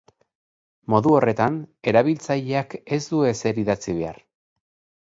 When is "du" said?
3.13-3.25